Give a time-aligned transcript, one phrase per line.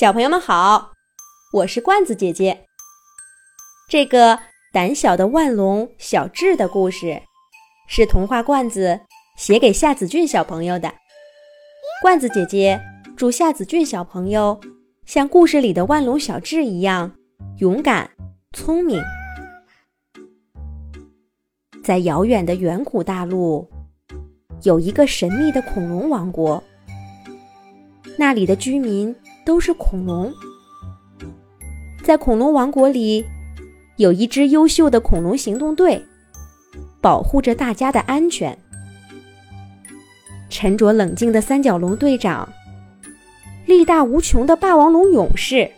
[0.00, 0.92] 小朋友们好，
[1.52, 2.64] 我是罐子姐姐。
[3.86, 4.38] 这个
[4.72, 7.20] 胆小的万龙小智的故事，
[7.86, 8.98] 是童话罐子
[9.36, 10.90] 写给夏子俊小朋友的。
[12.00, 12.80] 罐子姐姐
[13.14, 14.58] 祝夏子俊小朋友
[15.04, 17.12] 像故事里的万龙小智一样
[17.58, 18.10] 勇敢、
[18.56, 19.02] 聪明。
[21.84, 23.68] 在遥远的远古大陆，
[24.62, 26.64] 有一个神秘的恐龙王国，
[28.16, 29.14] 那里的居民。
[29.44, 30.32] 都是恐龙，
[32.04, 33.24] 在恐龙王国里，
[33.96, 36.04] 有一支优秀的恐龙行动队，
[37.00, 38.56] 保护着大家的安全。
[40.48, 42.48] 沉着冷静的三角龙队长，
[43.66, 45.70] 力大无穷的霸王龙勇士，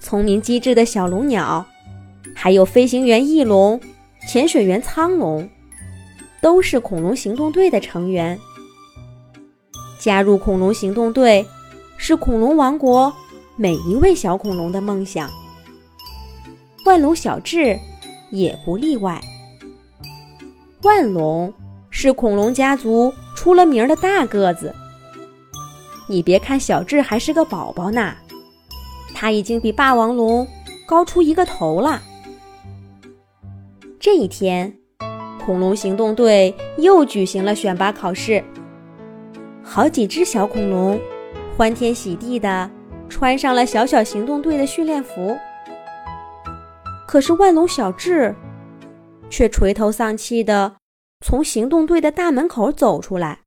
[0.00, 1.66] 聪明机智的小龙鸟，
[2.34, 3.80] 还有飞行员翼龙、
[4.28, 5.48] 潜水员苍龙，
[6.40, 8.38] 都是恐龙行动队的成员。
[9.98, 11.46] 加入恐龙行动队。
[12.08, 13.12] 是恐龙王国
[13.54, 15.28] 每一位小恐龙的梦想，
[16.86, 17.78] 万龙小智
[18.30, 19.20] 也不例外。
[20.84, 21.52] 万龙
[21.90, 24.74] 是恐龙家族出了名的大个子，
[26.06, 28.14] 你别看小智还是个宝宝呢，
[29.14, 30.48] 他已经比霸王龙
[30.86, 32.00] 高出一个头了。
[34.00, 34.74] 这一天，
[35.44, 38.42] 恐龙行动队又举行了选拔考试，
[39.62, 40.98] 好几只小恐龙。
[41.58, 42.70] 欢天喜地的
[43.10, 45.36] 穿上了小小行动队的训练服，
[47.08, 48.32] 可是万龙小智
[49.28, 50.76] 却垂头丧气的
[51.26, 53.40] 从行动队的大门口走出来。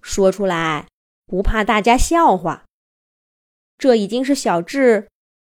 [0.00, 0.86] 说出来
[1.26, 2.64] 不怕大家笑话，
[3.76, 5.08] 这已经是小智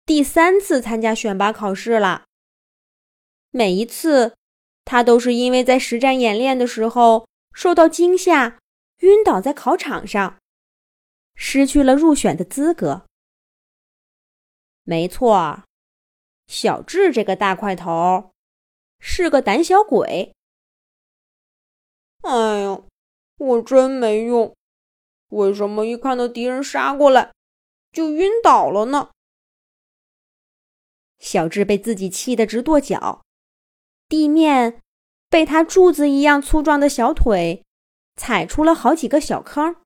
[0.06, 2.24] 第三次参加选拔考试了。
[3.52, 4.36] 每一次，
[4.84, 8.58] 他都是因为在实战演练的时候受到惊吓，
[8.98, 10.40] 晕倒在考场上。
[11.36, 13.06] 失去了入选的资格。
[14.84, 15.64] 没错，
[16.48, 18.32] 小智这个大块头
[19.00, 20.34] 是个胆小鬼。
[22.22, 22.88] 哎呦，
[23.38, 24.56] 我真没用！
[25.30, 27.34] 为什么一看到敌人杀过来
[27.92, 29.10] 就晕倒了呢？
[31.18, 33.24] 小智被自己气得直跺脚，
[34.08, 34.82] 地面
[35.30, 37.64] 被他柱子一样粗壮的小腿
[38.16, 39.83] 踩出了好几个小坑。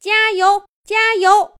[0.00, 0.64] 加油！
[0.82, 1.52] 加油！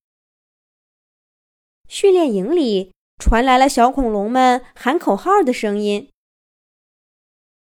[1.88, 6.08] 训练营里传来了小恐龙们喊口号的声音。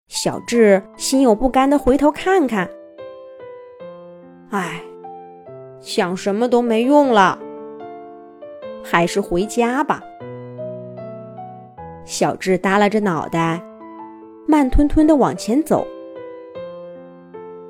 [0.07, 2.69] 小智心有不甘的回头看看，
[4.51, 4.83] 唉，
[5.81, 7.39] 想什么都没用了，
[8.83, 10.03] 还是回家吧。
[12.05, 13.63] 小智耷拉着脑袋，
[14.47, 15.87] 慢吞吞的往前走，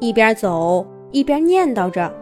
[0.02, 2.14] 一边走一边念叨着。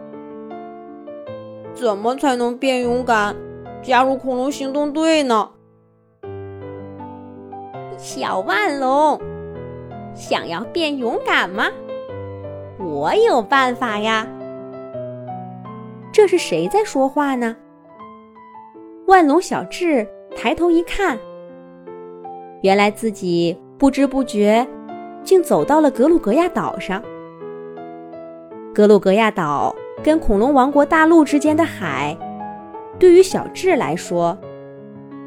[1.76, 3.36] 怎么才能变勇敢，
[3.82, 5.50] 加入恐龙行动队呢？
[7.98, 9.20] 小万龙，
[10.14, 11.66] 想要变勇敢吗？
[12.78, 14.26] 我有办法呀！
[16.10, 17.54] 这是谁在说话呢？
[19.06, 21.18] 万龙小智抬头一看，
[22.62, 24.66] 原来自己不知不觉
[25.22, 27.02] 竟走到了格鲁格亚岛上。
[28.74, 29.76] 格鲁格亚岛。
[30.02, 32.16] 跟恐龙王国大陆之间的海，
[32.98, 34.36] 对于小智来说，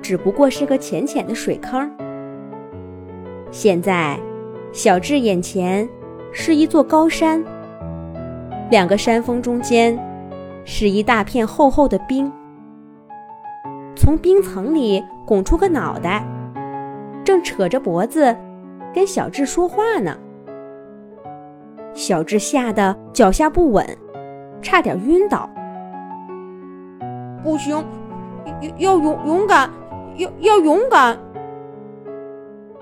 [0.01, 1.91] 只不过是个浅浅的水坑。
[3.51, 4.17] 现在，
[4.71, 5.87] 小智眼前
[6.31, 7.43] 是一座高山，
[8.69, 9.97] 两个山峰中间
[10.63, 12.31] 是一大片厚厚的冰，
[13.95, 16.23] 从冰层里拱出个脑袋，
[17.25, 18.35] 正扯着脖子
[18.93, 20.15] 跟小智说话呢。
[21.93, 23.85] 小智吓得脚下不稳。
[24.61, 25.49] 差点晕倒！
[27.43, 27.83] 不行，
[28.61, 29.69] 要要勇勇敢，
[30.17, 31.17] 要要勇敢！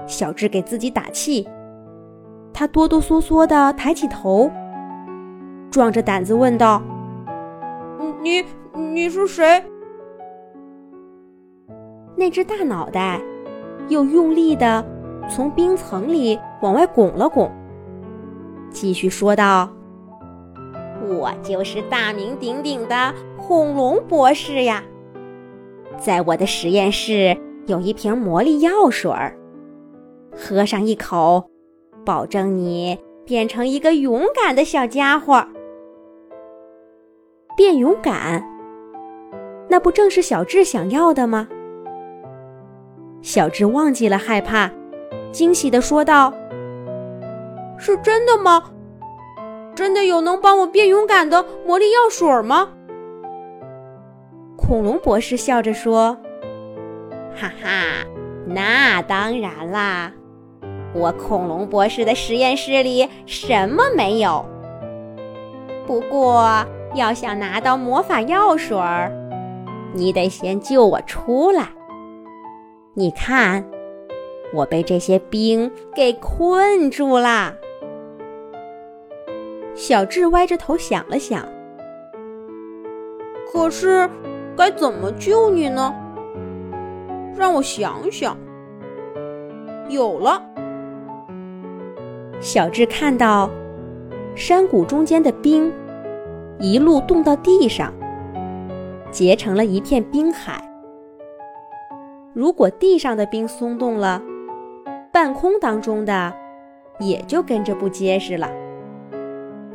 [0.07, 1.47] 小智给自己打气，
[2.53, 4.49] 他哆哆嗦嗦的抬起头，
[5.69, 6.81] 壮着胆子问道
[8.23, 8.43] ：“你
[8.73, 9.63] 你是谁？”
[12.15, 13.21] 那只大脑袋
[13.89, 14.83] 又用力的
[15.29, 17.51] 从冰层里往外拱了拱，
[18.71, 19.69] 继续说道。
[21.07, 24.83] 我就是大名鼎鼎的恐龙博士呀，
[25.97, 29.37] 在我的实验室有一瓶魔力药水儿，
[30.35, 31.49] 喝上一口，
[32.05, 35.45] 保证你变成一个勇敢的小家伙。
[37.55, 38.43] 变勇敢，
[39.67, 41.47] 那不正是小智想要的吗？
[43.23, 44.71] 小智忘记了害怕，
[45.31, 46.31] 惊喜地说道
[47.77, 48.63] ：“是真的吗？”
[49.77, 52.69] 真的有能帮我变勇敢的魔力药水吗？
[54.57, 56.17] 恐龙博士笑着说
[57.37, 58.03] ：“哈哈，
[58.47, 60.11] 那当然啦，
[60.95, 64.43] 我恐龙博士的实验室里什么没有。
[65.85, 66.65] 不过，
[66.95, 68.75] 要想拿到魔法药水，
[69.93, 71.67] 你得先救我出来。
[72.95, 73.63] 你看，
[74.55, 77.53] 我被这些冰给困住啦。”
[79.77, 81.47] 小智歪着头想了想，
[83.53, 84.09] 可是
[84.57, 85.93] 该怎么救你呢？
[87.37, 88.35] 让我想想。
[89.87, 90.41] 有了，
[92.41, 93.51] 小智看到
[94.35, 95.71] 山谷中间的冰
[96.57, 97.93] 一路冻到地上，
[99.11, 100.59] 结成了一片冰海。
[102.33, 104.19] 如果地上的冰松动了，
[105.13, 106.33] 半空当中的
[106.99, 108.49] 也就跟着不结实了。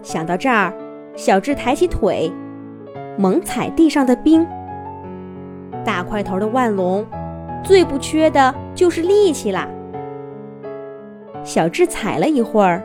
[0.02, 0.72] 想到这儿，
[1.16, 2.32] 小智抬起腿，
[3.16, 4.46] 猛踩地上的冰。
[5.84, 7.04] 大块头的万龙
[7.64, 9.68] 最不缺的就是力气啦。
[11.44, 12.84] 小智踩了一会儿，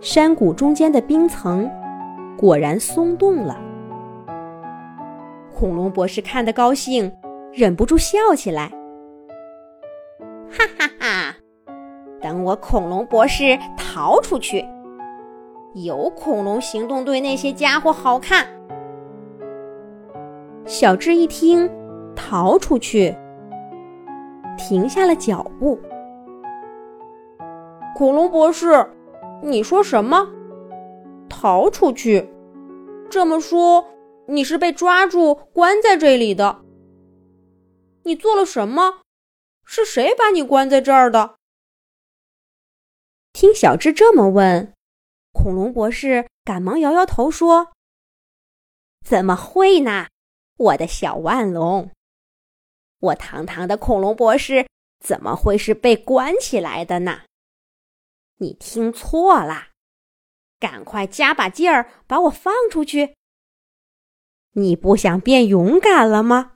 [0.00, 1.70] 山谷中间的冰层
[2.36, 3.58] 果然松动了。
[5.54, 7.12] 恐龙博士看得高兴，
[7.52, 8.70] 忍不住笑起来
[10.50, 11.36] ：“哈哈哈！
[12.20, 14.66] 等我恐龙博士逃出去！”
[15.74, 18.46] 有恐龙行动队那些家伙好看。
[20.66, 21.70] 小智一听，
[22.14, 23.16] 逃出去，
[24.58, 25.80] 停下了脚步。
[27.94, 28.86] 恐龙博士，
[29.42, 30.28] 你说什么？
[31.28, 32.28] 逃出去？
[33.10, 33.86] 这么说，
[34.26, 36.60] 你是被抓住关在这里的？
[38.04, 39.00] 你做了什么？
[39.64, 41.36] 是谁把你关在这儿的？
[43.32, 44.74] 听小智这么问。
[45.32, 47.72] 恐龙博士赶忙摇摇头说
[49.04, 50.08] ：“怎么会呢，
[50.56, 51.90] 我的小万龙！
[52.98, 54.68] 我堂堂的恐龙博士
[55.00, 57.22] 怎么会是被关起来的呢？
[58.36, 59.70] 你听错了，
[60.60, 63.16] 赶快加把劲儿把我放出去！
[64.52, 66.54] 你不想变勇敢了吗？”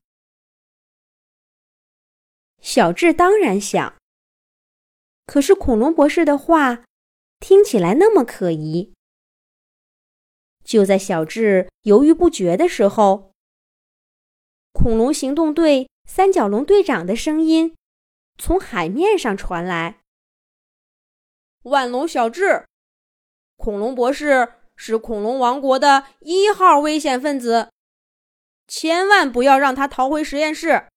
[2.60, 3.96] 小智当然想，
[5.24, 6.84] 可是恐龙博士的话。
[7.38, 8.92] 听起来那么可疑。
[10.64, 13.32] 就在小智犹豫不决的时候，
[14.72, 17.76] 恐龙行动队三角龙队长的声音
[18.36, 20.00] 从海面上传来
[21.62, 22.66] ：“万龙小智，
[23.56, 27.70] 恐龙博士是恐龙王国的一号危险分子，
[28.66, 30.88] 千万不要让他逃回实验室，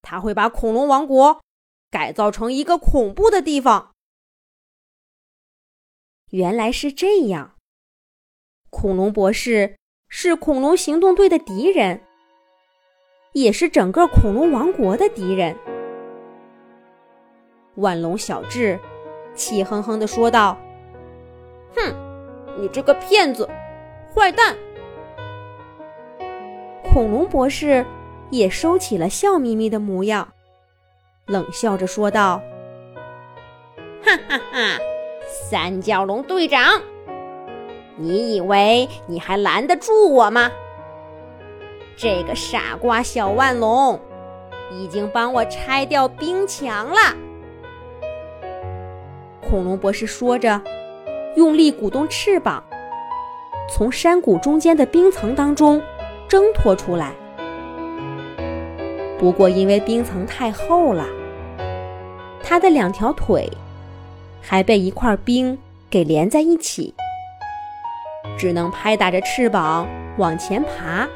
[0.00, 1.42] 他会把恐龙王国
[1.90, 3.89] 改造成一个恐怖的地方。”
[6.30, 7.56] 原来是这样，
[8.70, 9.76] 恐龙博士
[10.08, 12.00] 是恐龙行动队的敌人，
[13.32, 15.56] 也是整个恐龙王国的敌人。
[17.74, 18.78] 万龙小智
[19.34, 20.56] 气哼哼地说道
[21.74, 21.94] ：“哼，
[22.60, 23.48] 你这个骗子，
[24.14, 24.56] 坏蛋！”
[26.84, 27.84] 恐龙博士
[28.30, 30.32] 也收起了笑眯眯的模样，
[31.26, 32.40] 冷笑着说道
[34.04, 34.78] ：“哈哈哈！”
[35.50, 36.80] 三角龙队长，
[37.96, 40.48] 你以为你还拦得住我吗？
[41.96, 43.98] 这个傻瓜小万龙
[44.70, 47.16] 已经帮我拆掉冰墙了。
[49.40, 50.62] 恐龙博士说着，
[51.34, 52.62] 用力鼓动翅膀，
[53.68, 55.82] 从山谷中间的冰层当中
[56.28, 57.12] 挣脱出来。
[59.18, 61.08] 不过，因为冰层太厚了，
[62.40, 63.50] 他的两条腿。
[64.40, 66.94] 还被一块冰给连在一起，
[68.38, 71.08] 只能拍打着翅膀往前爬。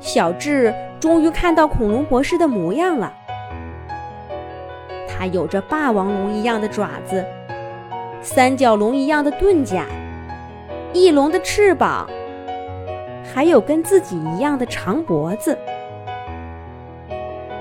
[0.00, 3.12] 小智终于看到恐龙博士的模样了，
[5.08, 7.24] 他有着霸王龙一样的爪子，
[8.20, 9.86] 三角龙一样的盾甲，
[10.92, 12.08] 翼龙的翅膀，
[13.32, 15.56] 还有跟自己一样的长脖子。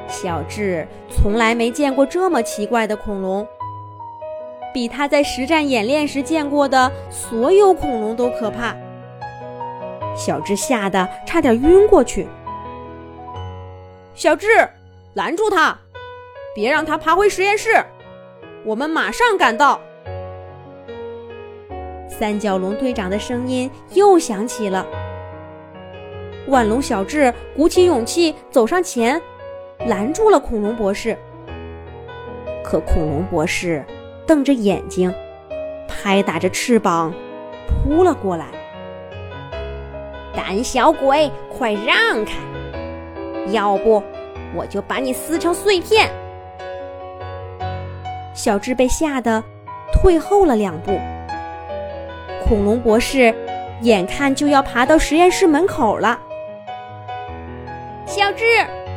[0.08, 3.48] 小智从来没见过这么奇怪的恐龙。
[4.74, 8.76] 比他在实战演练时见过的所有恐龙都可怕，
[10.16, 12.28] 小智吓得差点晕过去。
[14.14, 14.48] 小智，
[15.14, 15.78] 拦住他，
[16.54, 17.84] 别让他爬回实验室，
[18.66, 19.80] 我们马上赶到。
[22.08, 24.86] 三角龙队长的声音又响起了。
[26.48, 29.20] 万龙小智鼓起勇气走上前，
[29.88, 31.18] 拦住了恐龙博士。
[32.64, 33.84] 可恐龙博士。
[34.32, 35.14] 瞪着眼睛，
[35.90, 37.14] 拍打着翅膀，
[37.68, 38.46] 扑了过来。
[40.34, 42.36] 胆小鬼，快让开！
[43.52, 44.02] 要不
[44.56, 46.10] 我就把你撕成碎片！
[48.34, 49.44] 小智被吓得
[49.92, 50.98] 退后了两步。
[52.48, 53.36] 恐龙博士
[53.82, 56.18] 眼看就要爬到实验室门口了，
[58.06, 58.46] 小智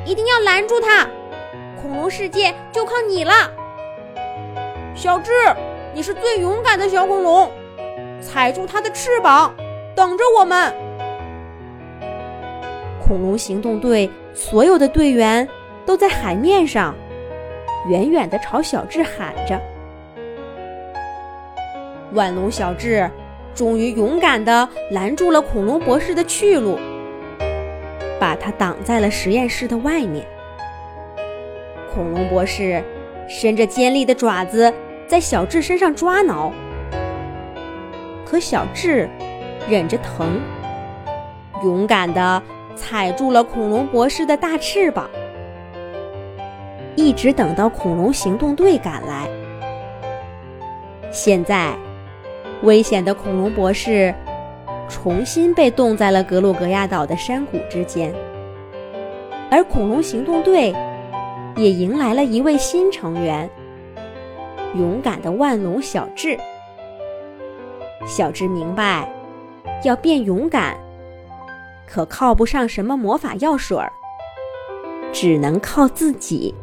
[0.06, 1.04] 一定要拦住他！
[1.82, 3.32] 恐龙世界就靠你了，
[4.94, 5.32] 小智，
[5.92, 7.50] 你是最勇敢的小恐龙，
[8.20, 9.52] 踩住它的翅膀，
[9.96, 10.72] 等着我们！
[13.04, 15.48] 恐龙行动队所有的队员
[15.84, 16.94] 都在海面上，
[17.88, 19.60] 远远的朝小智喊着。
[22.12, 23.10] 万龙小智
[23.52, 26.78] 终于勇敢的拦住了恐龙博士的去路，
[28.20, 30.24] 把他挡在了实验室的外面。
[31.92, 32.82] 恐龙博士
[33.28, 34.72] 伸着尖利的爪子
[35.06, 36.52] 在小智身上抓挠，
[38.24, 39.08] 可小智
[39.68, 40.40] 忍着疼，
[41.62, 42.42] 勇敢的
[42.74, 45.08] 踩住了恐龙博士的大翅膀，
[46.96, 49.28] 一直等到恐龙行动队赶来。
[51.10, 51.76] 现在，
[52.62, 54.12] 危险的恐龙博士
[54.88, 58.12] 重新被冻在了格鲁格亚岛的山谷之间，
[59.50, 60.74] 而恐龙行动队。
[61.56, 63.48] 也迎来了一位新成员——
[64.74, 66.38] 勇敢的万龙小智。
[68.06, 69.08] 小智明白，
[69.84, 70.76] 要变勇敢，
[71.86, 73.90] 可靠不上什么魔法药水儿，
[75.12, 76.54] 只能靠自己。